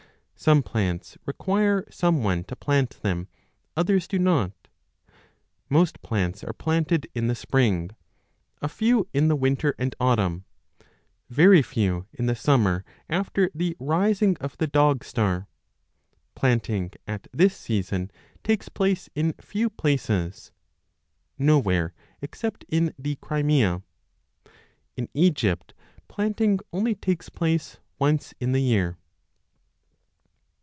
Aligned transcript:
Some 0.43 0.63
plants 0.63 1.19
require 1.27 1.85
some 1.91 2.23
one 2.23 2.45
to 2.45 2.55
plant 2.55 2.97
them, 3.03 3.27
others 3.77 4.07
do 4.07 4.17
not. 4.17 4.53
Most 5.69 6.01
plants 6.01 6.43
are 6.43 6.51
planted 6.51 7.05
in 7.13 7.27
the 7.27 7.35
spring, 7.35 7.91
a 8.59 8.67
few 8.67 9.07
in 9.13 9.27
the 9.27 9.35
winter 9.35 9.75
and 9.77 9.93
autumn, 9.99 10.45
very 11.29 11.61
few 11.61 12.07
in 12.11 12.25
the 12.25 12.33
summer 12.35 12.83
after 13.07 13.49
5 13.49 13.51
the 13.53 13.75
rising 13.79 14.35
of 14.37 14.57
the 14.57 14.65
dogstar; 14.65 15.45
planting 16.33 16.89
at 17.05 17.27
this 17.31 17.55
season 17.55 18.09
takes 18.43 18.67
place 18.67 19.11
in 19.13 19.33
few 19.39 19.69
places 19.69 20.51
nowhere 21.37 21.93
except 22.19 22.65
in 22.67 22.95
the 22.97 23.13
Crimea. 23.17 23.83
3 24.45 24.51
In 24.97 25.09
Egypt 25.13 25.75
planting 26.07 26.57
only 26.73 26.95
takes 26.95 27.29
place 27.29 27.77
once 27.99 28.33
in 28.39 28.53
the 28.53 28.61
year. 28.63 28.97